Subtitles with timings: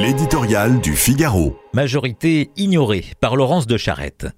[0.00, 1.58] L'éditorial du Figaro.
[1.74, 4.28] Majorité ignorée par Laurence de Charette.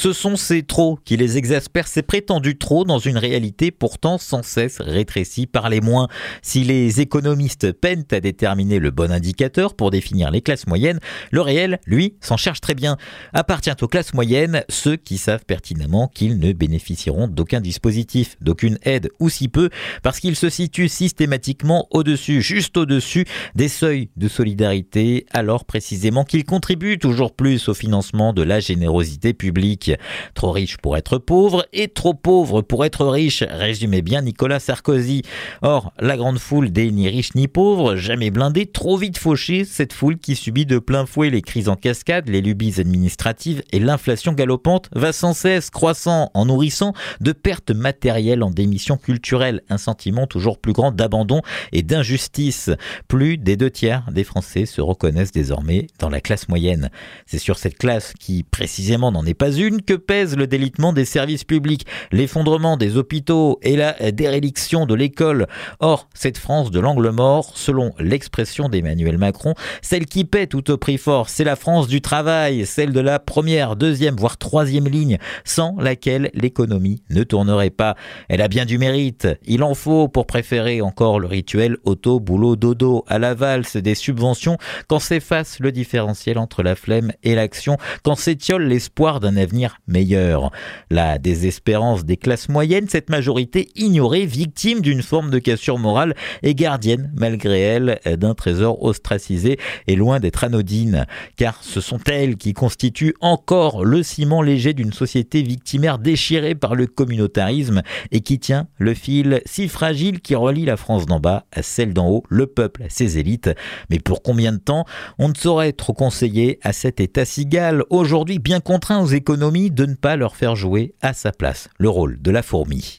[0.00, 4.44] Ce sont ces trop qui les exaspèrent, ces prétendus trop dans une réalité pourtant sans
[4.44, 6.06] cesse rétrécie par les moins.
[6.40, 11.00] Si les économistes peinent à déterminer le bon indicateur pour définir les classes moyennes,
[11.32, 12.96] le réel, lui, s'en cherche très bien.
[13.32, 19.10] Appartient aux classes moyennes ceux qui savent pertinemment qu'ils ne bénéficieront d'aucun dispositif, d'aucune aide
[19.18, 19.68] ou si peu,
[20.04, 23.24] parce qu'ils se situent systématiquement au-dessus, juste au-dessus
[23.56, 29.34] des seuils de solidarité, alors précisément qu'ils contribuent toujours plus au financement de la générosité
[29.34, 29.87] publique.
[30.34, 35.22] Trop riche pour être pauvre et trop pauvre pour être riche, résumait bien Nicolas Sarkozy.
[35.62, 39.92] Or, la grande foule des ni riches ni pauvres, jamais blindés, trop vite fauchés, cette
[39.92, 44.32] foule qui subit de plein fouet les crises en cascade, les lubies administratives et l'inflation
[44.32, 50.26] galopante, va sans cesse croissant en nourrissant de pertes matérielles en démission culturelle, un sentiment
[50.26, 52.70] toujours plus grand d'abandon et d'injustice.
[53.06, 56.90] Plus des deux tiers des Français se reconnaissent désormais dans la classe moyenne.
[57.26, 61.04] C'est sur cette classe qui précisément n'en est pas une que pèse le délitement des
[61.04, 65.46] services publics, l'effondrement des hôpitaux et la déréliction de l'école.
[65.80, 70.76] Or, cette France de l'angle mort, selon l'expression d'Emmanuel Macron, celle qui paie tout au
[70.76, 75.18] prix fort, c'est la France du travail, celle de la première, deuxième, voire troisième ligne,
[75.44, 77.96] sans laquelle l'économie ne tournerait pas.
[78.28, 79.28] Elle a bien du mérite.
[79.46, 83.94] Il en faut pour préférer encore le rituel auto, boulot, dodo à la valse des
[83.94, 89.57] subventions quand s'efface le différentiel entre la flemme et l'action, quand s'étiole l'espoir d'un avenir
[89.86, 90.50] meilleure.
[90.90, 96.54] La désespérance des classes moyennes, cette majorité ignorée, victime d'une forme de cassure morale et
[96.54, 102.52] gardienne, malgré elle, d'un trésor ostracisé et loin d'être anodine, car ce sont elles qui
[102.52, 108.68] constituent encore le ciment léger d'une société victimaire déchirée par le communautarisme et qui tient
[108.78, 112.46] le fil si fragile qui relie la France d'en bas à celle d'en haut, le
[112.46, 113.50] peuple à ses élites.
[113.90, 114.84] Mais pour combien de temps?
[115.18, 119.86] On ne saurait trop conseiller à cet état cigale, aujourd'hui bien contraint aux économies de
[119.86, 122.96] ne pas leur faire jouer à sa place le rôle de la fourmi.